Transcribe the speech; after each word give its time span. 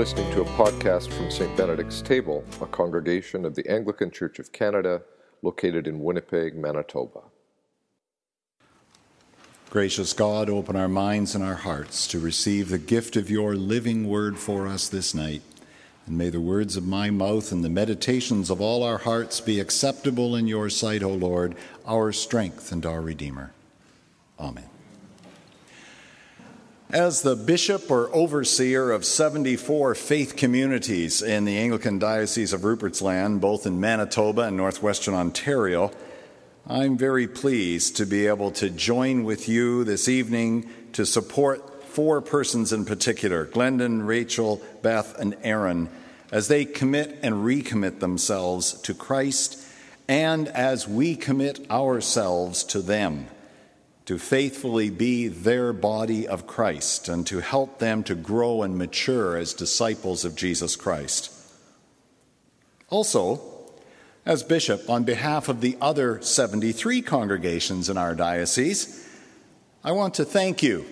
listening 0.00 0.32
to 0.32 0.40
a 0.40 0.44
podcast 0.56 1.12
from 1.12 1.30
St. 1.30 1.54
Benedict's 1.58 2.00
Table, 2.00 2.42
a 2.62 2.66
congregation 2.66 3.44
of 3.44 3.54
the 3.54 3.70
Anglican 3.70 4.10
Church 4.10 4.38
of 4.38 4.50
Canada 4.50 5.02
located 5.42 5.86
in 5.86 6.00
Winnipeg, 6.00 6.56
Manitoba. 6.56 7.20
Gracious 9.68 10.14
God, 10.14 10.48
open 10.48 10.74
our 10.74 10.88
minds 10.88 11.34
and 11.34 11.44
our 11.44 11.56
hearts 11.56 12.06
to 12.06 12.18
receive 12.18 12.70
the 12.70 12.78
gift 12.78 13.14
of 13.14 13.28
your 13.28 13.56
living 13.56 14.08
word 14.08 14.38
for 14.38 14.66
us 14.66 14.88
this 14.88 15.14
night. 15.14 15.42
And 16.06 16.16
may 16.16 16.30
the 16.30 16.40
words 16.40 16.78
of 16.78 16.86
my 16.86 17.10
mouth 17.10 17.52
and 17.52 17.62
the 17.62 17.68
meditations 17.68 18.48
of 18.48 18.58
all 18.58 18.82
our 18.82 18.96
hearts 18.96 19.38
be 19.42 19.60
acceptable 19.60 20.34
in 20.34 20.46
your 20.46 20.70
sight, 20.70 21.02
O 21.02 21.10
Lord, 21.10 21.54
our 21.86 22.10
strength 22.10 22.72
and 22.72 22.86
our 22.86 23.02
Redeemer. 23.02 23.52
Amen. 24.38 24.69
As 26.92 27.22
the 27.22 27.36
bishop 27.36 27.88
or 27.88 28.12
overseer 28.12 28.90
of 28.90 29.04
74 29.04 29.94
faith 29.94 30.34
communities 30.34 31.22
in 31.22 31.44
the 31.44 31.56
Anglican 31.56 32.00
Diocese 32.00 32.52
of 32.52 32.64
Rupert's 32.64 33.00
Land, 33.00 33.40
both 33.40 33.64
in 33.64 33.78
Manitoba 33.78 34.42
and 34.42 34.56
northwestern 34.56 35.14
Ontario, 35.14 35.92
I'm 36.66 36.98
very 36.98 37.28
pleased 37.28 37.96
to 37.98 38.06
be 38.06 38.26
able 38.26 38.50
to 38.52 38.70
join 38.70 39.22
with 39.22 39.48
you 39.48 39.84
this 39.84 40.08
evening 40.08 40.68
to 40.94 41.06
support 41.06 41.84
four 41.84 42.20
persons 42.20 42.72
in 42.72 42.84
particular 42.84 43.44
Glendon, 43.44 44.02
Rachel, 44.02 44.60
Beth, 44.82 45.16
and 45.16 45.36
Aaron 45.44 45.88
as 46.32 46.48
they 46.48 46.64
commit 46.64 47.20
and 47.22 47.36
recommit 47.36 48.00
themselves 48.00 48.72
to 48.82 48.94
Christ 48.94 49.64
and 50.08 50.48
as 50.48 50.88
we 50.88 51.14
commit 51.14 51.70
ourselves 51.70 52.64
to 52.64 52.82
them 52.82 53.28
to 54.06 54.18
faithfully 54.18 54.90
be 54.90 55.28
their 55.28 55.72
body 55.72 56.26
of 56.26 56.46
Christ 56.46 57.08
and 57.08 57.26
to 57.26 57.40
help 57.40 57.78
them 57.78 58.02
to 58.04 58.14
grow 58.14 58.62
and 58.62 58.76
mature 58.76 59.36
as 59.36 59.54
disciples 59.54 60.24
of 60.24 60.34
Jesus 60.34 60.74
Christ. 60.76 61.32
Also, 62.88 63.40
as 64.26 64.42
bishop, 64.42 64.90
on 64.90 65.04
behalf 65.04 65.48
of 65.48 65.60
the 65.60 65.76
other 65.80 66.20
73 66.20 67.02
congregations 67.02 67.88
in 67.88 67.96
our 67.96 68.14
diocese, 68.14 69.08
I 69.82 69.92
want 69.92 70.14
to 70.14 70.24
thank 70.24 70.62
you, 70.62 70.84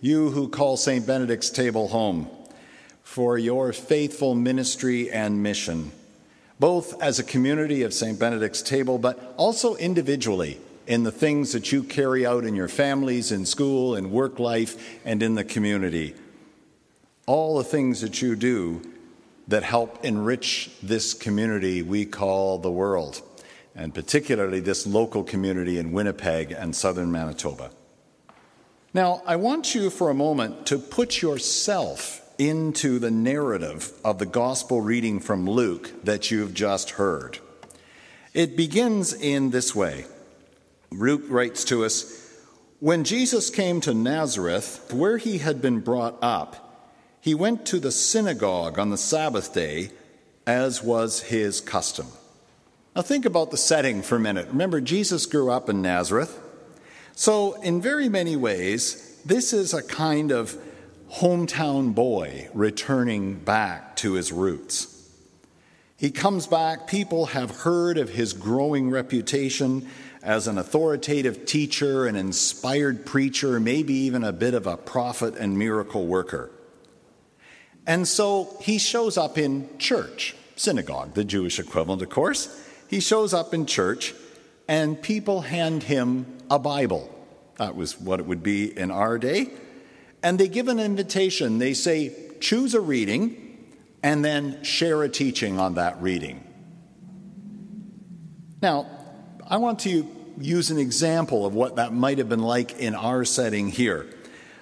you 0.00 0.30
who 0.30 0.48
call 0.48 0.76
St. 0.76 1.06
Benedict's 1.06 1.50
Table 1.50 1.88
home, 1.88 2.30
for 3.02 3.36
your 3.36 3.72
faithful 3.72 4.34
ministry 4.34 5.10
and 5.10 5.42
mission, 5.42 5.92
both 6.58 7.00
as 7.02 7.18
a 7.18 7.24
community 7.24 7.82
of 7.82 7.92
St. 7.92 8.18
Benedict's 8.18 8.62
Table, 8.62 8.96
but 8.96 9.34
also 9.36 9.74
individually 9.76 10.58
in 10.86 11.02
the 11.04 11.12
things 11.12 11.52
that 11.52 11.72
you 11.72 11.82
carry 11.82 12.26
out 12.26 12.44
in 12.44 12.54
your 12.54 12.68
families, 12.68 13.32
in 13.32 13.46
school, 13.46 13.94
in 13.94 14.10
work 14.10 14.38
life, 14.38 15.00
and 15.04 15.22
in 15.22 15.34
the 15.34 15.44
community. 15.44 16.14
All 17.26 17.58
the 17.58 17.64
things 17.64 18.00
that 18.00 18.20
you 18.20 18.34
do 18.36 18.82
that 19.48 19.62
help 19.62 20.04
enrich 20.04 20.70
this 20.82 21.14
community 21.14 21.82
we 21.82 22.04
call 22.04 22.58
the 22.58 22.70
world, 22.70 23.22
and 23.74 23.94
particularly 23.94 24.60
this 24.60 24.86
local 24.86 25.22
community 25.22 25.78
in 25.78 25.92
Winnipeg 25.92 26.52
and 26.52 26.74
southern 26.74 27.10
Manitoba. 27.12 27.70
Now, 28.94 29.22
I 29.26 29.36
want 29.36 29.74
you 29.74 29.88
for 29.88 30.10
a 30.10 30.14
moment 30.14 30.66
to 30.66 30.78
put 30.78 31.22
yourself 31.22 32.20
into 32.38 32.98
the 32.98 33.10
narrative 33.10 33.92
of 34.04 34.18
the 34.18 34.26
gospel 34.26 34.80
reading 34.80 35.20
from 35.20 35.48
Luke 35.48 35.92
that 36.04 36.30
you've 36.30 36.54
just 36.54 36.90
heard. 36.90 37.38
It 38.34 38.56
begins 38.56 39.12
in 39.12 39.50
this 39.50 39.74
way. 39.74 40.06
Luke 40.92 41.24
writes 41.28 41.64
to 41.64 41.84
us 41.84 42.36
When 42.80 43.04
Jesus 43.04 43.50
came 43.50 43.80
to 43.82 43.94
Nazareth, 43.94 44.92
where 44.92 45.16
he 45.16 45.38
had 45.38 45.62
been 45.62 45.80
brought 45.80 46.18
up, 46.22 46.90
he 47.20 47.34
went 47.34 47.66
to 47.66 47.78
the 47.78 47.92
synagogue 47.92 48.78
on 48.78 48.90
the 48.90 48.98
Sabbath 48.98 49.54
day, 49.54 49.90
as 50.46 50.82
was 50.82 51.22
his 51.22 51.60
custom. 51.60 52.06
Now, 52.94 53.02
think 53.02 53.24
about 53.24 53.50
the 53.50 53.56
setting 53.56 54.02
for 54.02 54.16
a 54.16 54.20
minute. 54.20 54.48
Remember, 54.48 54.80
Jesus 54.80 55.24
grew 55.26 55.50
up 55.50 55.70
in 55.70 55.80
Nazareth. 55.80 56.38
So, 57.14 57.54
in 57.62 57.80
very 57.80 58.08
many 58.08 58.36
ways, 58.36 59.20
this 59.24 59.52
is 59.52 59.72
a 59.72 59.82
kind 59.82 60.30
of 60.30 60.56
hometown 61.10 61.94
boy 61.94 62.48
returning 62.52 63.36
back 63.36 63.96
to 63.96 64.14
his 64.14 64.32
roots. 64.32 64.88
He 65.96 66.10
comes 66.10 66.46
back, 66.48 66.88
people 66.88 67.26
have 67.26 67.58
heard 67.58 67.96
of 67.96 68.08
his 68.08 68.32
growing 68.32 68.90
reputation 68.90 69.88
as 70.22 70.46
an 70.46 70.56
authoritative 70.56 71.46
teacher, 71.46 72.06
an 72.06 72.14
inspired 72.14 73.04
preacher, 73.04 73.58
maybe 73.58 73.94
even 73.94 74.22
a 74.22 74.32
bit 74.32 74.54
of 74.54 74.66
a 74.66 74.76
prophet 74.76 75.36
and 75.36 75.58
miracle 75.58 76.06
worker. 76.06 76.50
And 77.86 78.06
so 78.06 78.56
he 78.60 78.78
shows 78.78 79.18
up 79.18 79.36
in 79.36 79.68
church, 79.78 80.36
synagogue, 80.54 81.14
the 81.14 81.24
Jewish 81.24 81.58
equivalent, 81.58 82.02
of 82.02 82.10
course. 82.10 82.64
He 82.88 83.00
shows 83.00 83.34
up 83.34 83.52
in 83.52 83.66
church, 83.66 84.14
and 84.68 85.00
people 85.00 85.40
hand 85.40 85.82
him 85.82 86.38
a 86.50 86.58
Bible. 86.58 87.08
That 87.56 87.74
was 87.74 88.00
what 88.00 88.20
it 88.20 88.26
would 88.26 88.42
be 88.42 88.76
in 88.76 88.90
our 88.90 89.18
day. 89.18 89.50
And 90.22 90.38
they 90.38 90.46
give 90.46 90.68
an 90.68 90.78
invitation. 90.78 91.58
They 91.58 91.74
say, 91.74 92.14
choose 92.40 92.74
a 92.74 92.80
reading 92.80 93.38
and 94.04 94.24
then 94.24 94.62
share 94.62 95.02
a 95.02 95.08
teaching 95.08 95.58
on 95.58 95.74
that 95.74 96.00
reading. 96.00 96.44
Now, 98.60 98.86
I 99.48 99.56
want 99.56 99.80
to 99.80 100.08
use 100.38 100.70
an 100.70 100.78
example 100.78 101.44
of 101.44 101.54
what 101.54 101.76
that 101.76 101.92
might 101.92 102.18
have 102.18 102.28
been 102.28 102.42
like 102.42 102.78
in 102.78 102.94
our 102.94 103.24
setting 103.24 103.68
here. 103.68 104.06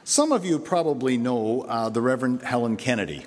Some 0.05 0.33
of 0.33 0.45
you 0.45 0.59
probably 0.59 1.19
know 1.19 1.63
uh, 1.63 1.91
the 1.91 2.01
Reverend 2.01 2.43
Helen 2.43 2.77
Kennedy, 2.77 3.25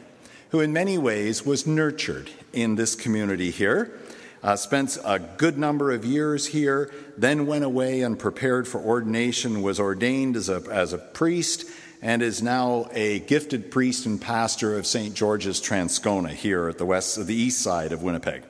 who 0.49 0.59
in 0.59 0.73
many 0.73 0.97
ways 0.97 1.45
was 1.45 1.67
nurtured 1.67 2.29
in 2.51 2.75
this 2.75 2.95
community 2.95 3.51
here. 3.51 3.99
Uh, 4.41 4.55
spent 4.55 4.97
a 5.05 5.19
good 5.19 5.57
number 5.57 5.91
of 5.91 6.03
years 6.03 6.47
here, 6.47 6.91
then 7.17 7.45
went 7.45 7.63
away 7.63 8.01
and 8.01 8.19
prepared 8.19 8.67
for 8.67 8.79
ordination, 8.79 9.61
was 9.61 9.79
ordained 9.79 10.35
as 10.35 10.49
a, 10.49 10.61
as 10.69 10.91
a 10.91 10.97
priest, 10.97 11.65
and 12.01 12.21
is 12.21 12.41
now 12.41 12.89
a 12.91 13.19
gifted 13.19 13.71
priest 13.71 14.05
and 14.05 14.19
pastor 14.19 14.77
of 14.77 14.85
St. 14.85 15.13
George's 15.13 15.61
Transcona 15.61 16.31
here 16.31 16.67
at 16.67 16.77
the 16.77 16.85
west, 16.85 17.25
the 17.25 17.35
east 17.35 17.61
side 17.61 17.93
of 17.93 18.03
Winnipeg. 18.03 18.43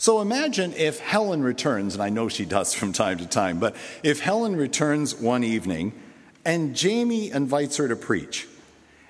So 0.00 0.22
imagine 0.22 0.72
if 0.78 0.98
Helen 0.98 1.42
returns, 1.42 1.92
and 1.92 2.02
I 2.02 2.08
know 2.08 2.30
she 2.30 2.46
does 2.46 2.72
from 2.72 2.94
time 2.94 3.18
to 3.18 3.26
time, 3.26 3.58
but 3.58 3.76
if 4.02 4.20
Helen 4.20 4.56
returns 4.56 5.14
one 5.14 5.44
evening 5.44 5.92
and 6.42 6.74
Jamie 6.74 7.30
invites 7.30 7.76
her 7.76 7.86
to 7.86 7.96
preach. 7.96 8.48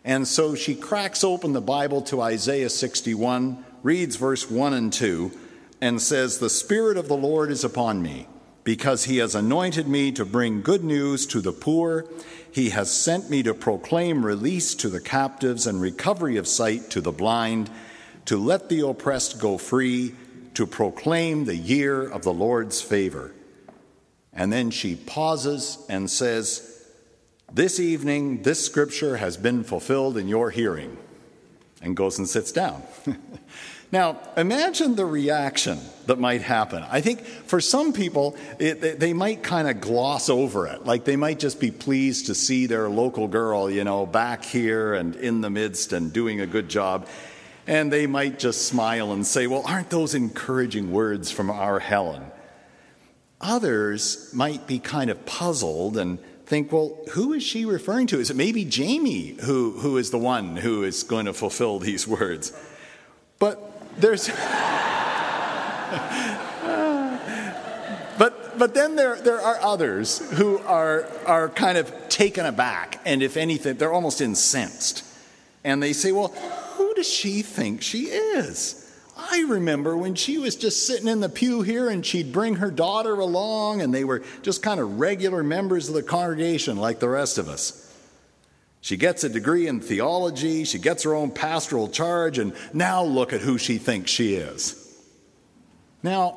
And 0.05 0.27
so 0.27 0.56
she 0.56 0.75
cracks 0.75 1.23
open 1.23 1.53
the 1.53 1.61
Bible 1.61 2.03
to 2.03 2.21
Isaiah 2.21 2.69
61, 2.69 3.65
reads 3.84 4.17
verse 4.17 4.50
1 4.50 4.75
and 4.75 4.93
2, 4.93 5.31
and 5.81 6.03
says, 6.03 6.39
The 6.39 6.50
Spirit 6.50 6.97
of 6.97 7.06
the 7.06 7.17
Lord 7.17 7.53
is 7.53 7.62
upon 7.62 8.03
me, 8.03 8.27
because 8.65 9.05
he 9.05 9.19
has 9.19 9.37
anointed 9.37 9.87
me 9.87 10.11
to 10.11 10.25
bring 10.25 10.61
good 10.61 10.83
news 10.83 11.25
to 11.27 11.41
the 11.41 11.53
poor. 11.53 12.05
He 12.50 12.71
has 12.71 12.91
sent 12.91 13.31
me 13.31 13.45
to 13.45 13.55
proclaim 13.55 14.27
release 14.27 14.75
to 14.75 14.89
the 14.89 15.00
captives 15.00 15.69
and 15.69 15.81
recovery 15.81 16.37
of 16.37 16.49
sight 16.49 16.91
to 16.91 17.00
the 17.00 17.12
blind, 17.12 17.71
to 18.25 18.37
let 18.37 18.69
the 18.69 18.84
oppressed 18.84 19.41
go 19.41 19.56
free 19.56 20.17
to 20.60 20.66
proclaim 20.66 21.47
the 21.47 21.56
year 21.56 22.06
of 22.06 22.22
the 22.22 22.34
Lord's 22.34 22.82
favor. 22.82 23.32
And 24.31 24.53
then 24.53 24.71
she 24.71 24.94
pauses 24.94 25.78
and 25.88 26.10
says, 26.10 26.84
This 27.50 27.81
evening, 27.81 28.43
this 28.43 28.62
scripture 28.62 29.16
has 29.16 29.38
been 29.38 29.65
fulfilled 29.65 30.19
in 30.19 30.28
your 30.28 30.50
hearing, 30.50 30.99
and 31.81 31.97
goes 31.97 32.19
and 32.19 32.28
sits 32.28 32.53
down. 32.53 32.82
now, 33.91 34.20
imagine 34.37 34.97
the 34.97 35.06
reaction 35.06 35.78
that 36.04 36.19
might 36.19 36.43
happen. 36.43 36.84
I 36.91 37.00
think 37.00 37.25
for 37.25 37.62
some 37.62 37.94
people, 37.94 38.37
it, 38.58 39.00
they 39.00 39.14
might 39.14 39.43
kind 39.43 39.67
of 39.67 39.81
gloss 39.81 40.29
over 40.29 40.67
it. 40.67 40.85
Like 40.85 41.06
they 41.06 41.17
might 41.17 41.38
just 41.38 41.58
be 41.58 41.70
pleased 41.70 42.26
to 42.26 42.35
see 42.35 42.67
their 42.67 42.90
local 42.90 43.29
girl, 43.29 43.70
you 43.70 43.85
know, 43.85 44.05
back 44.05 44.44
here 44.44 44.93
and 44.93 45.17
in 45.17 45.40
the 45.40 45.49
midst 45.49 45.94
and 45.94 46.12
doing 46.12 46.43
a 46.43 46.46
good 46.46 46.69
job. 46.69 47.08
And 47.70 47.90
they 47.93 48.08
might 48.08 48.40
just 48.40 48.67
smile 48.67 49.12
and 49.12 49.25
say, 49.25 49.46
Well, 49.46 49.62
aren't 49.64 49.90
those 49.90 50.17
encouraging 50.17 50.90
words 50.90 51.31
from 51.31 51.50
our 51.50 51.78
Helen? 51.78 52.25
Others 53.40 54.34
might 54.34 54.67
be 54.67 54.81
kind 54.81 55.08
of 55.08 55.25
puzzled 55.25 55.96
and 55.96 56.19
think, 56.46 56.72
Well, 56.72 56.99
who 57.12 57.32
is 57.32 57.44
she 57.44 57.64
referring 57.64 58.08
to? 58.08 58.19
Is 58.19 58.28
it 58.28 58.34
maybe 58.34 58.64
Jamie 58.64 59.37
who, 59.43 59.78
who 59.78 59.99
is 59.99 60.11
the 60.11 60.19
one 60.19 60.56
who 60.56 60.82
is 60.82 61.05
going 61.05 61.26
to 61.26 61.32
fulfill 61.32 61.78
these 61.78 62.08
words? 62.08 62.52
But 63.38 64.00
there's. 64.00 64.26
but, 68.19 68.58
but 68.58 68.75
then 68.75 68.96
there, 68.96 69.14
there 69.14 69.40
are 69.40 69.61
others 69.62 70.19
who 70.32 70.58
are, 70.58 71.06
are 71.25 71.49
kind 71.49 71.78
of 71.78 72.08
taken 72.08 72.46
aback, 72.46 73.00
and 73.05 73.23
if 73.23 73.37
anything, 73.37 73.76
they're 73.76 73.93
almost 73.93 74.20
incensed. 74.20 75.05
And 75.62 75.81
they 75.81 75.93
say, 75.93 76.11
Well, 76.11 76.34
does 77.00 77.08
she 77.08 77.41
think 77.41 77.81
she 77.81 78.08
is? 78.08 78.76
I 79.17 79.47
remember 79.49 79.97
when 79.97 80.14
she 80.14 80.37
was 80.37 80.55
just 80.55 80.87
sitting 80.87 81.08
in 81.08 81.20
the 81.20 81.31
pew 81.31 81.62
here 81.62 81.88
and 81.88 82.05
she'd 82.05 82.31
bring 82.31 82.56
her 82.56 82.70
daughter 82.70 83.14
along 83.14 83.81
and 83.81 83.94
they 83.94 84.05
were 84.05 84.23
just 84.43 84.62
kind 84.62 84.79
of 84.79 85.00
regular 85.00 85.43
members 85.43 85.88
of 85.88 85.94
the 85.94 86.02
congregation 86.02 86.76
like 86.76 87.00
the 87.00 87.08
rest 87.08 87.38
of 87.38 87.49
us. 87.49 87.91
She 88.82 88.99
gets 88.99 89.25
a 89.25 89.31
degree 89.31 89.67
in 89.67 89.81
theology, 89.81 90.64
she 90.64 90.79
gets 90.79 91.05
her 91.05 91.14
own 91.14 91.31
pastoral 91.31 91.88
charge, 91.88 92.37
and 92.37 92.52
now 92.75 93.02
look 93.02 93.32
at 93.32 93.41
who 93.41 93.56
she 93.56 93.79
thinks 93.79 94.11
she 94.11 94.35
is. 94.35 95.02
Now, 96.02 96.37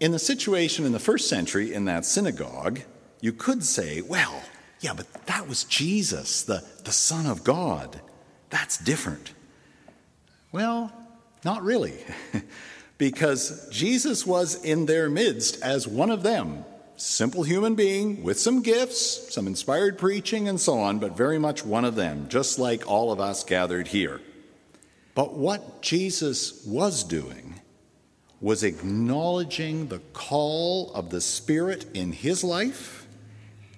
in 0.00 0.12
the 0.12 0.18
situation 0.18 0.86
in 0.86 0.92
the 0.92 0.98
first 0.98 1.28
century 1.28 1.74
in 1.74 1.84
that 1.84 2.06
synagogue, 2.06 2.80
you 3.20 3.34
could 3.34 3.62
say, 3.62 4.00
well, 4.00 4.42
yeah, 4.80 4.94
but 4.94 5.12
that 5.26 5.46
was 5.46 5.64
Jesus, 5.64 6.44
the, 6.44 6.64
the 6.84 6.92
Son 6.92 7.26
of 7.26 7.44
God. 7.44 8.00
That's 8.48 8.78
different. 8.78 9.34
Well, 10.52 10.92
not 11.44 11.62
really, 11.62 11.94
because 12.98 13.68
Jesus 13.70 14.26
was 14.26 14.62
in 14.62 14.86
their 14.86 15.08
midst 15.08 15.60
as 15.62 15.88
one 15.88 16.10
of 16.10 16.22
them, 16.22 16.64
simple 16.96 17.42
human 17.42 17.74
being 17.74 18.22
with 18.22 18.38
some 18.38 18.62
gifts, 18.62 19.34
some 19.34 19.46
inspired 19.46 19.98
preaching, 19.98 20.48
and 20.48 20.60
so 20.60 20.78
on, 20.78 20.98
but 20.98 21.16
very 21.16 21.38
much 21.38 21.64
one 21.64 21.86
of 21.86 21.96
them, 21.96 22.28
just 22.28 22.58
like 22.58 22.86
all 22.86 23.10
of 23.10 23.18
us 23.18 23.42
gathered 23.42 23.88
here. 23.88 24.20
But 25.14 25.34
what 25.34 25.82
Jesus 25.82 26.64
was 26.64 27.02
doing 27.02 27.60
was 28.40 28.62
acknowledging 28.62 29.86
the 29.86 30.00
call 30.12 30.92
of 30.94 31.10
the 31.10 31.20
Spirit 31.20 31.86
in 31.94 32.12
his 32.12 32.44
life 32.44 33.06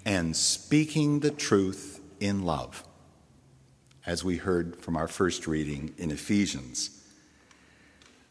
and 0.05 0.37
speaking 0.37 1.21
the 1.21 1.31
truth 1.31 2.01
in 2.21 2.45
love, 2.45 2.83
as 4.07 4.25
we 4.25 4.37
heard 4.37 4.77
from 4.77 4.97
our 4.97 5.09
first 5.09 5.47
reading 5.47 5.95
in 5.99 6.11
Ephesians. 6.11 6.91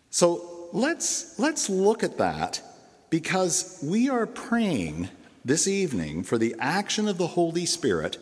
So 0.09 0.69
let's, 0.71 1.37
let's 1.39 1.69
look 1.69 2.03
at 2.03 2.17
that 2.17 2.61
because 3.09 3.79
we 3.83 4.09
are 4.09 4.25
praying 4.25 5.09
this 5.45 5.67
evening 5.67 6.23
for 6.23 6.37
the 6.37 6.55
action 6.59 7.07
of 7.07 7.17
the 7.17 7.27
Holy 7.27 7.65
Spirit 7.65 8.17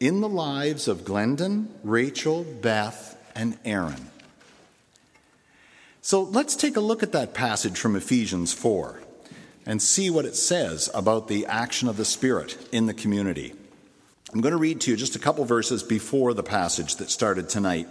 in 0.00 0.20
the 0.20 0.28
lives 0.28 0.86
of 0.88 1.04
Glendon, 1.04 1.74
Rachel, 1.82 2.44
Beth, 2.44 3.16
and 3.34 3.58
Aaron. 3.64 4.10
So 6.02 6.22
let's 6.22 6.56
take 6.56 6.76
a 6.76 6.80
look 6.80 7.02
at 7.02 7.12
that 7.12 7.34
passage 7.34 7.78
from 7.78 7.96
Ephesians 7.96 8.52
4 8.52 9.02
and 9.66 9.82
see 9.82 10.08
what 10.08 10.24
it 10.24 10.34
says 10.34 10.88
about 10.94 11.28
the 11.28 11.44
action 11.46 11.88
of 11.88 11.96
the 11.96 12.04
Spirit 12.04 12.56
in 12.72 12.86
the 12.86 12.94
community. 12.94 13.54
I'm 14.32 14.42
going 14.42 14.52
to 14.52 14.58
read 14.58 14.82
to 14.82 14.90
you 14.90 14.96
just 14.96 15.16
a 15.16 15.18
couple 15.18 15.46
verses 15.46 15.82
before 15.82 16.34
the 16.34 16.42
passage 16.42 16.96
that 16.96 17.08
started 17.08 17.48
tonight. 17.48 17.88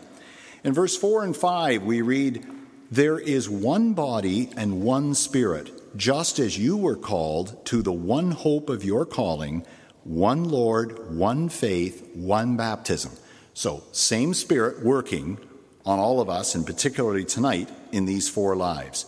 In 0.63 0.71
verse 0.71 0.95
4 0.95 1.23
and 1.23 1.35
5, 1.35 1.81
we 1.81 2.03
read, 2.03 2.45
There 2.91 3.17
is 3.17 3.49
one 3.49 3.93
body 3.93 4.51
and 4.55 4.83
one 4.83 5.15
Spirit 5.15 5.71
just 5.97 6.37
as 6.37 6.55
you 6.55 6.77
were 6.77 6.95
called 6.95 7.65
to 7.65 7.81
the 7.81 7.91
one 7.91 8.31
hope 8.31 8.69
of 8.69 8.85
your 8.85 9.03
calling, 9.03 9.65
one 10.03 10.43
Lord, 10.43 11.17
one 11.17 11.49
faith, 11.49 12.07
one 12.13 12.55
baptism. 12.55 13.13
So, 13.55 13.83
same 13.91 14.35
Spirit 14.35 14.85
working 14.85 15.39
on 15.87 15.97
all 15.97 16.21
of 16.21 16.29
us, 16.29 16.53
and 16.53 16.67
particularly 16.67 17.25
tonight 17.25 17.67
in 17.91 18.05
these 18.05 18.29
four 18.29 18.55
lives. 18.55 19.07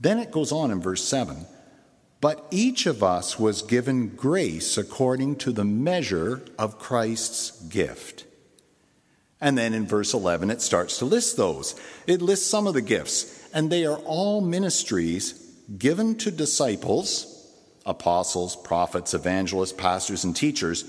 Then 0.00 0.18
it 0.18 0.32
goes 0.32 0.50
on 0.50 0.72
in 0.72 0.80
verse 0.80 1.04
7 1.04 1.46
But 2.20 2.46
each 2.50 2.86
of 2.86 3.02
us 3.02 3.38
was 3.38 3.62
given 3.62 4.08
grace 4.08 4.76
according 4.76 5.36
to 5.36 5.52
the 5.52 5.64
measure 5.64 6.42
of 6.58 6.78
Christ's 6.78 7.62
gift. 7.62 8.24
And 9.40 9.56
then 9.56 9.72
in 9.72 9.86
verse 9.86 10.12
11, 10.12 10.50
it 10.50 10.60
starts 10.60 10.98
to 10.98 11.06
list 11.06 11.38
those. 11.38 11.74
It 12.06 12.20
lists 12.20 12.48
some 12.48 12.66
of 12.66 12.74
the 12.74 12.82
gifts, 12.82 13.48
and 13.54 13.70
they 13.70 13.86
are 13.86 13.96
all 13.98 14.42
ministries 14.42 15.32
given 15.78 16.14
to 16.16 16.30
disciples, 16.30 17.50
apostles, 17.86 18.54
prophets, 18.54 19.14
evangelists, 19.14 19.72
pastors, 19.72 20.24
and 20.24 20.36
teachers 20.36 20.84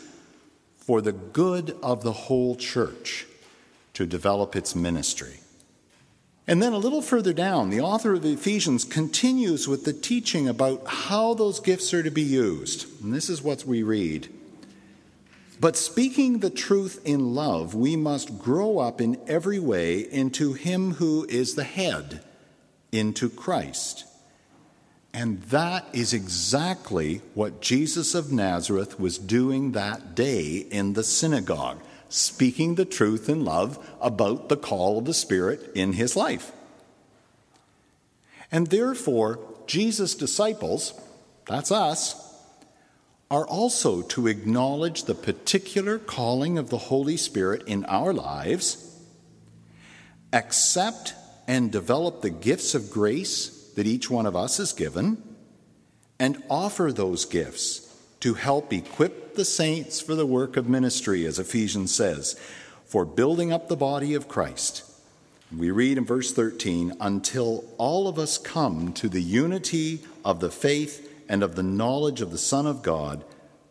for 0.75 1.01
the 1.01 1.13
good 1.13 1.77
of 1.81 2.04
the 2.04 2.12
whole 2.12 2.56
church 2.56 3.25
to 3.94 4.06
develop 4.06 4.56
its 4.56 4.75
ministry. 4.75 5.40
And 6.47 6.61
then 6.61 6.73
a 6.73 6.77
little 6.77 7.01
further 7.01 7.33
down, 7.33 7.69
the 7.69 7.81
author 7.81 8.13
of 8.13 8.25
Ephesians 8.25 8.83
continues 8.83 9.67
with 9.67 9.85
the 9.85 9.93
teaching 9.93 10.47
about 10.47 10.81
how 10.85 11.33
those 11.33 11.59
gifts 11.59 11.93
are 11.93 12.03
to 12.03 12.11
be 12.11 12.21
used. 12.21 12.88
And 13.01 13.13
this 13.13 13.29
is 13.29 13.41
what 13.41 13.63
we 13.65 13.83
read. 13.83 14.27
But 15.59 15.77
speaking 15.77 16.39
the 16.39 16.49
truth 16.49 16.99
in 17.05 17.35
love, 17.35 17.75
we 17.75 17.95
must 17.95 18.39
grow 18.39 18.79
up 18.79 18.99
in 18.99 19.19
every 19.27 19.59
way 19.59 19.99
into 19.99 20.53
Him 20.53 20.95
who 20.95 21.27
is 21.29 21.53
the 21.53 21.63
head, 21.63 22.23
into 22.91 23.29
Christ. 23.29 24.05
And 25.13 25.43
that 25.43 25.85
is 25.93 26.13
exactly 26.13 27.21
what 27.35 27.61
Jesus 27.61 28.15
of 28.15 28.31
Nazareth 28.31 28.99
was 28.99 29.19
doing 29.19 29.73
that 29.73 30.15
day 30.15 30.65
in 30.71 30.93
the 30.93 31.03
synagogue, 31.03 31.79
speaking 32.12 32.75
the 32.75 32.86
truth 32.86 33.30
in 33.30 33.44
love 33.44 33.80
about 34.02 34.50
the 34.50 34.58
call 34.58 35.00
of 35.00 35.06
the 35.06 35.13
Spirit 35.13 35.72
in 35.74 35.94
his 35.94 36.16
life. 36.16 36.52
And 38.52 38.68
therefore, 38.68 39.40
Jesus' 39.66 40.13
disciples, 40.13 40.94
that's 41.48 41.72
us, 41.72 42.16
are 43.31 43.48
also 43.48 44.02
to 44.02 44.28
acknowledge 44.28 45.04
the 45.06 45.16
particular 45.16 45.98
calling 45.98 46.58
of 46.58 46.69
the 46.69 46.78
Holy 46.78 47.16
Spirit 47.16 47.63
in 47.66 47.86
our 47.86 48.13
lives, 48.13 49.00
accept 50.34 51.13
and 51.48 51.72
develop 51.72 52.22
the 52.22 52.30
gifts 52.30 52.75
of 52.75 52.92
grace 52.92 53.72
that 53.75 53.88
each 53.88 54.10
one 54.10 54.25
of 54.25 54.36
us 54.36 54.60
is 54.60 54.74
given 54.74 55.24
and 56.19 56.44
offer 56.50 56.92
those 56.92 57.24
gifts 57.24 57.90
to 58.21 58.35
help 58.35 58.71
equip 58.71 59.35
the 59.35 59.45
saints 59.45 60.00
for 60.00 60.15
the 60.15 60.25
work 60.25 60.57
of 60.57 60.69
ministry, 60.69 61.25
as 61.25 61.39
Ephesians 61.39 61.94
says, 61.94 62.39
for 62.85 63.06
building 63.06 63.51
up 63.51 63.68
the 63.68 63.75
body 63.75 64.13
of 64.13 64.27
Christ. 64.27 64.83
We 65.56 65.69
read 65.69 65.97
in 65.97 66.06
verse 66.06 66.33
13, 66.33 66.94
until 67.01 67.65
all 67.77 68.07
of 68.07 68.18
us 68.18 68.38
come 68.38 68.94
to 68.94 69.09
the 69.09 69.21
unity 69.21 70.01
of 70.23 70.39
the 70.39 70.51
faith 70.51 71.09
and 71.27 71.44
of 71.44 71.56
the 71.56 71.63
knowledge 71.63 72.21
of 72.21 72.31
the 72.31 72.38
Son 72.38 72.65
of 72.65 72.81
God, 72.81 73.23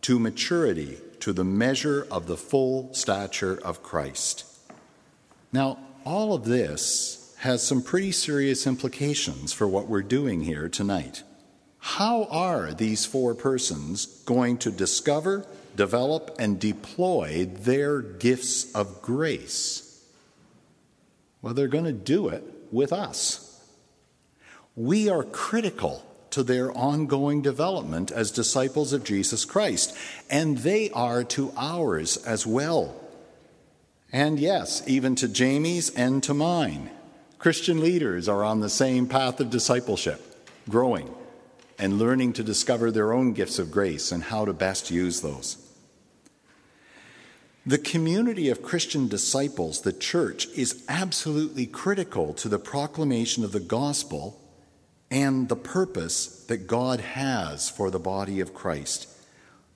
to 0.03 0.19
maturity, 0.19 0.99
to 1.21 1.33
the 1.33 1.45
measure 1.45 2.07
of 2.11 2.27
the 2.27 2.37
full 2.37 2.93
stature 2.93 3.59
of 3.63 3.83
Christ. 3.83 4.45
Now, 5.53 5.79
all 6.05 6.35
of 6.35 6.45
this 6.45 7.35
has 7.39 7.63
some 7.63 7.83
pretty 7.83 8.13
serious 8.13 8.67
implications 8.67 9.53
for 9.53 9.69
what 9.69 9.87
we're 9.87 10.03
doing 10.03 10.43
here 10.43 10.69
tonight. 10.69 11.23
How 11.81 12.25
are 12.25 12.73
these 12.73 13.07
four 13.07 13.35
persons 13.35 14.07
going 14.27 14.59
to 14.59 14.71
discover, 14.71 15.47
develop, 15.75 16.37
and 16.39 16.61
deploy 16.61 17.47
their 17.47 18.03
gifts 18.03 18.71
of 18.75 19.01
grace? 19.01 20.05
Well, 21.41 21.55
they're 21.55 21.69
going 21.69 21.85
to 21.85 21.93
do 21.93 22.29
it 22.29 22.45
with 22.71 22.93
us. 22.93 23.65
We 24.77 25.09
are 25.09 25.25
critical 25.25 26.05
to 26.31 26.43
their 26.43 26.71
ongoing 26.73 27.41
development 27.41 28.13
as 28.13 28.31
disciples 28.31 28.93
of 28.93 29.03
Jesus 29.03 29.47
Christ, 29.47 29.97
and 30.29 30.59
they 30.59 30.91
are 30.91 31.25
to 31.25 31.53
ours 31.57 32.19
as 32.19 32.47
well. 32.47 32.95
And 34.13 34.39
yes, 34.39 34.83
even 34.87 35.15
to 35.17 35.29
Jamie's 35.29 35.91
and 35.91 36.23
to 36.25 36.35
mine. 36.35 36.91
Christian 37.39 37.81
leaders 37.81 38.29
are 38.29 38.45
on 38.45 38.61
the 38.61 38.69
same 38.69 39.07
path 39.07 39.41
of 39.41 39.49
discipleship, 39.49 40.45
growing 40.69 41.15
and 41.81 41.99
learning 41.99 42.35
to 42.35 42.45
discover 42.45 42.91
their 42.91 43.13
own 43.13 43.33
gifts 43.33 43.59
of 43.59 43.71
grace 43.71 44.13
and 44.13 44.23
how 44.23 44.45
to 44.45 44.53
best 44.53 44.91
use 44.91 45.21
those. 45.21 45.57
The 47.67 47.79
community 47.79 48.49
of 48.49 48.63
Christian 48.63 49.09
disciples, 49.09 49.83
the 49.83 49.93
church, 49.93 50.47
is 50.49 50.85
absolutely 50.89 51.67
critical 51.67 52.33
to 52.35 52.49
the 52.49 52.59
proclamation 52.59 53.45
of 53.45 53.53
the 53.53 53.61
gospel 53.61 54.41
and 55.11 55.49
the 55.49 55.57
purpose 55.57 56.45
that 56.45 56.67
God 56.67 57.01
has 57.01 57.69
for 57.69 57.91
the 57.91 57.99
body 57.99 58.41
of 58.41 58.55
Christ. 58.55 59.09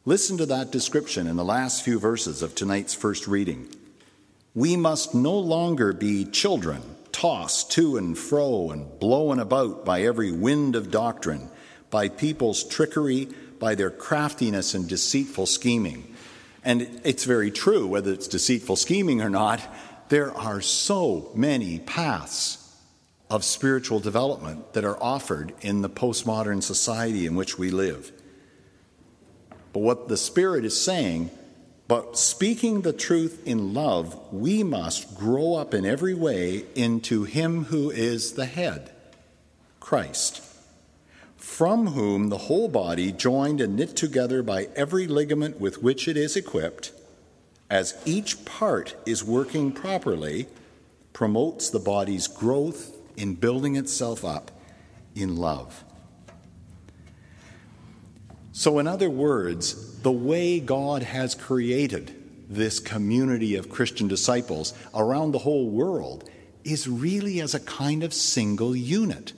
Listen 0.05 0.37
to 0.39 0.47
that 0.47 0.71
description 0.71 1.27
in 1.27 1.37
the 1.37 1.45
last 1.45 1.83
few 1.83 1.99
verses 1.99 2.43
of 2.43 2.55
tonight's 2.55 2.95
first 2.95 3.27
reading. 3.27 3.69
We 4.55 4.77
must 4.77 5.15
no 5.15 5.37
longer 5.39 5.93
be 5.93 6.25
children 6.25 6.83
tossed 7.11 7.71
to 7.73 7.97
and 7.97 8.19
fro 8.19 8.71
and 8.71 8.99
blown 8.99 9.39
about 9.39 9.85
by 9.85 10.03
every 10.03 10.33
wind 10.33 10.77
of 10.77 10.91
doctrine, 10.91 11.49
by 11.95 12.09
people's 12.09 12.65
trickery, 12.65 13.29
by 13.61 13.77
their 13.77 13.89
craftiness 13.89 14.75
and 14.75 14.89
deceitful 14.89 15.47
scheming. 15.47 16.13
And 16.65 16.89
it's 17.05 17.23
very 17.23 17.53
true, 17.53 17.87
whether 17.87 18.13
it's 18.13 18.27
deceitful 18.27 18.75
scheming 18.75 19.23
or 19.23 19.31
not, 19.31 19.61
there 20.09 20.35
are 20.35 20.61
so 20.61 21.31
many 21.37 21.79
paths 21.79 22.77
of 23.31 23.45
spiritual 23.45 24.01
development 24.01 24.73
that 24.73 24.85
are 24.85 25.01
offered 25.01 25.55
in 25.61 25.83
the 25.83 25.89
postmodern 25.89 26.65
society 26.65 27.27
in 27.27 27.37
which 27.37 27.61
we 27.61 27.71
live. 27.71 28.11
But 29.73 29.79
what 29.79 30.09
the 30.09 30.17
Spirit 30.17 30.65
is 30.65 30.79
saying 30.79 31.31
but 31.87 32.19
speaking 32.19 32.81
the 32.81 32.93
truth 32.93 33.47
in 33.47 33.73
love, 33.73 34.33
we 34.33 34.65
must 34.65 35.17
grow 35.17 35.55
up 35.55 35.75
in 35.75 35.87
every 35.87 36.15
way 36.15 36.65
into 36.75 37.23
Him 37.23 37.67
who 37.67 37.91
is 37.93 38.33
the 38.33 38.47
head, 38.47 38.91
Christ, 39.79 40.43
from 41.45 41.89
whom 41.89 42.31
the 42.31 42.39
whole 42.39 42.69
body, 42.69 43.13
joined 43.13 43.61
and 43.61 43.77
knit 43.77 43.95
together 43.95 44.43
by 44.43 44.67
every 44.75 45.07
ligament 45.07 45.61
with 45.61 45.81
which 45.81 46.09
it 46.09 46.17
is 46.17 46.37
equipped, 46.37 46.91
as 47.71 47.95
each 48.07 48.45
part 48.47 48.97
is 49.05 49.23
working 49.23 49.71
properly, 49.71 50.49
promotes 51.13 51.69
the 51.69 51.79
body's 51.79 52.27
growth 52.27 52.97
in 53.17 53.35
building 53.35 53.77
itself 53.77 54.25
up 54.25 54.51
in 55.15 55.37
love. 55.37 55.85
So, 58.53 58.79
in 58.79 58.89
other 58.89 59.11
words, 59.11 60.01
the 60.01 60.11
way 60.11 60.59
God 60.59 61.03
has 61.03 61.35
created 61.35 62.17
this 62.49 62.81
community 62.81 63.55
of 63.55 63.69
Christian 63.69 64.09
disciples 64.09 64.73
around 64.95 65.33
the 65.33 65.39
whole 65.39 65.69
world 65.69 66.29
is 66.65 66.89
really 66.89 67.41
as 67.41 67.55
a 67.55 67.61
kind 67.61 68.03
of 68.03 68.15
single 68.15 68.75
unit 68.75 69.35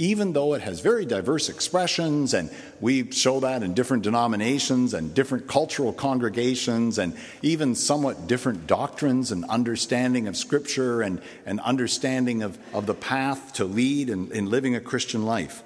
even 0.00 0.32
though 0.32 0.54
it 0.54 0.62
has 0.62 0.80
very 0.80 1.04
diverse 1.04 1.50
expressions, 1.50 2.32
and 2.32 2.50
we 2.80 3.10
show 3.10 3.38
that 3.40 3.62
in 3.62 3.74
different 3.74 4.02
denominations 4.02 4.94
and 4.94 5.12
different 5.12 5.46
cultural 5.46 5.92
congregations, 5.92 6.98
and 6.98 7.14
even 7.42 7.74
somewhat 7.74 8.26
different 8.26 8.66
doctrines 8.66 9.30
and 9.30 9.44
understanding 9.44 10.26
of 10.26 10.38
Scripture 10.38 11.02
and, 11.02 11.20
and 11.44 11.60
understanding 11.60 12.42
of, 12.42 12.58
of 12.72 12.86
the 12.86 12.94
path 12.94 13.52
to 13.52 13.66
lead 13.66 14.08
in, 14.08 14.32
in 14.32 14.48
living 14.48 14.74
a 14.74 14.80
Christian 14.80 15.26
life. 15.26 15.62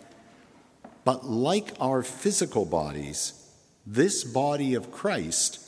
But 1.05 1.25
like 1.25 1.73
our 1.79 2.03
physical 2.03 2.65
bodies, 2.65 3.35
this 3.87 4.25
body 4.25 4.75
of 4.75 4.91
Christ 4.91 5.61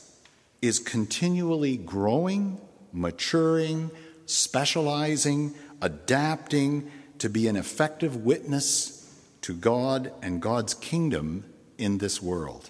is 0.61 0.77
continually 0.77 1.77
growing, 1.77 2.59
maturing, 2.91 3.91
specializing, 4.25 5.55
adapting, 5.81 6.91
to 7.19 7.29
be 7.29 7.47
an 7.47 7.55
effective 7.55 8.17
witness 8.17 8.97
to 9.41 9.53
God 9.53 10.11
and 10.21 10.41
God's 10.41 10.73
kingdom 10.73 11.45
in 11.77 11.97
this 11.99 12.21
world. 12.21 12.69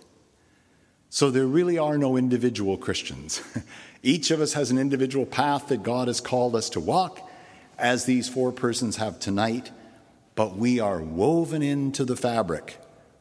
So 1.09 1.31
there 1.31 1.47
really 1.47 1.77
are 1.77 1.97
no 1.97 2.17
individual 2.17 2.77
Christians. 2.77 3.41
Each 4.03 4.29
of 4.31 4.41
us 4.41 4.53
has 4.53 4.71
an 4.71 4.77
individual 4.77 5.25
path 5.25 5.67
that 5.69 5.83
God 5.83 6.07
has 6.07 6.21
called 6.21 6.55
us 6.55 6.69
to 6.71 6.79
walk, 6.79 7.27
as 7.77 8.05
these 8.05 8.27
four 8.27 8.51
persons 8.51 8.97
have 8.97 9.19
tonight, 9.19 9.71
but 10.35 10.57
we 10.57 10.79
are 10.79 11.01
woven 11.01 11.61
into 11.61 12.05
the 12.05 12.15
fabric, 12.15 12.77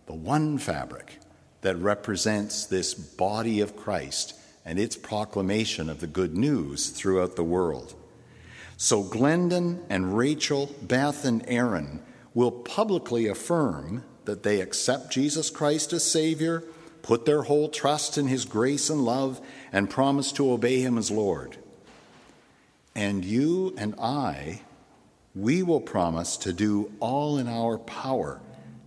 the 0.07 0.15
one 0.15 0.59
fabric 0.59 1.19
that 1.63 1.77
represents 1.77 2.67
this 2.67 2.95
body 2.95 3.61
of 3.61 3.77
Christ 3.77 4.35
and 4.65 4.79
its 4.79 4.97
proclamation 4.97 5.89
of 5.89 6.01
the 6.01 6.07
good 6.07 6.37
news 6.37 6.91
throughout 6.91 7.37
the 7.37 7.45
world. 7.45 7.95
So 8.77 9.03
Glendon 9.03 9.83
and 9.89 10.17
Rachel, 10.17 10.71
Beth 10.83 11.25
and 11.25 11.45
Aaron 11.49 12.03
will 12.35 12.51
publicly 12.51 13.27
affirm 13.27 14.05
that 14.27 14.43
they 14.43 14.61
accept 14.61 15.13
Jesus 15.13 15.49
Christ 15.49 15.93
as 15.93 16.05
Savior, 16.05 16.63
put 17.01 17.25
their 17.25 17.43
whole 17.43 17.69
trust 17.69 18.19
in 18.19 18.27
His 18.27 18.45
grace 18.45 18.91
and 18.91 19.05
love, 19.05 19.41
and 19.73 19.89
promise 19.89 20.33
to 20.33 20.53
obey 20.53 20.81
Him 20.81 20.99
as 20.99 21.11
Lord. 21.11 21.57
And 22.95 23.25
you 23.25 23.75
and 23.79 23.95
I, 23.99 24.63
we 25.35 25.63
will 25.63 25.81
promise 25.81 26.37
to 26.39 26.53
do 26.53 26.93
all 27.01 27.39
in 27.39 27.49
our 27.49 27.79
power 27.79 28.41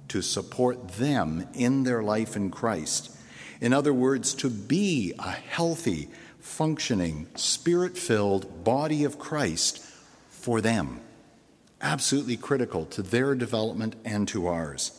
to 0.10 0.22
support 0.22 0.90
them 0.90 1.48
in 1.54 1.84
their 1.84 2.04
life 2.04 2.36
in 2.36 2.52
Christ. 2.52 3.16
In 3.62 3.74
other 3.74 3.94
words, 3.94 4.34
to 4.36 4.50
be 4.50 5.14
a 5.20 5.32
healthy, 5.32 6.10
functioning, 6.40 7.28
spirit 7.36 7.98
filled 7.98 8.64
body 8.64 9.04
of 9.04 9.20
Christ 9.20 9.80
for 10.30 10.62
them. 10.62 11.02
Absolutely 11.82 12.38
critical 12.38 12.86
to 12.88 13.02
their 13.02 13.36
development 13.36 13.96
and 14.04 14.28
to 14.30 14.48
ours. 14.48 14.92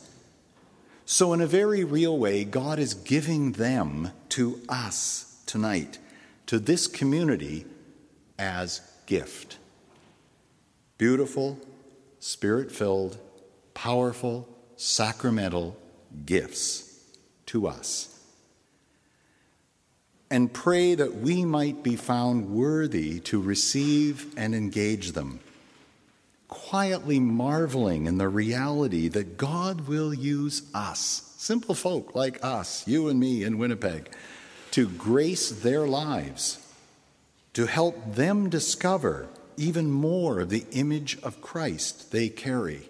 So, 1.05 1.33
in 1.33 1.41
a 1.41 1.47
very 1.47 1.83
real 1.83 2.17
way, 2.17 2.45
God 2.45 2.79
is 2.79 2.95
giving 2.95 3.53
them 3.53 4.11
to 4.31 4.61
us 4.69 5.43
tonight, 5.47 5.99
to 6.47 6.59
this 6.59 6.87
community, 6.87 7.67
as 8.39 8.81
gift. 9.07 9.59
Beautiful, 10.99 11.59
spirit 12.21 12.71
filled, 12.71 13.19
powerful, 13.75 14.49
sacramental 14.77 15.77
gifts 16.25 17.05
to 17.47 17.67
us 17.67 18.10
and 20.31 20.53
pray 20.53 20.95
that 20.95 21.17
we 21.17 21.45
might 21.45 21.83
be 21.83 21.97
found 21.97 22.51
worthy 22.51 23.19
to 23.21 23.41
receive 23.41 24.33
and 24.37 24.55
engage 24.55 25.13
them, 25.13 25.41
quietly 26.47 27.19
marveling 27.19 28.07
in 28.07 28.19
the 28.19 28.29
reality 28.29 29.09
that 29.09 29.37
God 29.37 29.89
will 29.89 30.15
use 30.15 30.63
us, 30.73 31.35
simple 31.37 31.75
folk 31.75 32.15
like 32.15 32.39
us, 32.45 32.87
you 32.87 33.09
and 33.09 33.19
me 33.19 33.43
in 33.43 33.59
Winnipeg, 33.59 34.15
to 34.71 34.89
grace 34.89 35.51
their 35.51 35.87
lives, 35.87 36.65
to 37.55 37.67
help 37.67 38.15
them 38.15 38.49
discover 38.49 39.29
even 39.57 39.91
more 39.91 40.41
of 40.41 40.49
the 40.49 40.65
image 40.71 41.19
of 41.23 41.43
Christ 41.43 42.13
they 42.13 42.29
carry. 42.29 42.89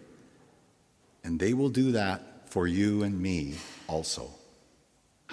And 1.25 1.41
they 1.41 1.55
will 1.55 1.71
do 1.71 1.93
that 1.93 2.51
for 2.51 2.67
you 2.67 3.03
and 3.03 3.21
me 3.21 3.55
also. 3.89 4.31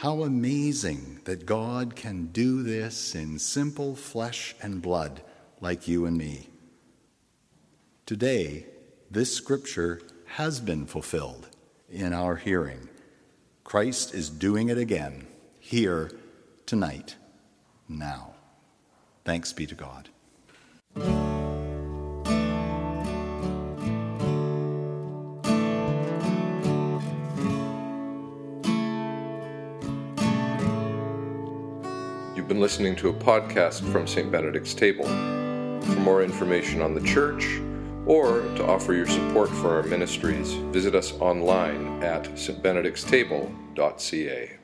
How 0.01 0.21
amazing 0.21 1.21
that 1.23 1.47
God 1.47 1.95
can 1.95 2.27
do 2.27 2.61
this 2.61 3.15
in 3.15 3.39
simple 3.39 3.95
flesh 3.95 4.53
and 4.61 4.79
blood 4.79 5.23
like 5.59 5.87
you 5.87 6.05
and 6.05 6.15
me. 6.15 6.49
Today, 8.05 8.67
this 9.09 9.33
scripture 9.33 9.99
has 10.25 10.59
been 10.59 10.85
fulfilled 10.85 11.47
in 11.89 12.13
our 12.13 12.35
hearing. 12.35 12.89
Christ 13.63 14.13
is 14.13 14.29
doing 14.29 14.69
it 14.69 14.77
again, 14.77 15.25
here, 15.59 16.11
tonight, 16.67 17.15
now. 17.89 18.35
Thanks 19.25 19.51
be 19.51 19.65
to 19.65 19.73
God. 19.73 20.09
You've 32.47 32.55
been 32.55 32.61
listening 32.61 32.95
to 32.95 33.09
a 33.09 33.13
podcast 33.13 33.91
from 33.91 34.07
St. 34.07 34.31
Benedict's 34.31 34.73
Table. 34.73 35.03
For 35.03 35.99
more 35.99 36.23
information 36.23 36.81
on 36.81 36.93
the 36.93 37.01
church 37.01 37.59
or 38.05 38.39
to 38.55 38.65
offer 38.65 38.93
your 38.93 39.05
support 39.05 39.49
for 39.49 39.75
our 39.75 39.83
ministries, 39.83 40.53
visit 40.71 40.95
us 40.95 41.11
online 41.19 42.01
at 42.01 42.23
stbenedictstable.ca. 42.35 44.56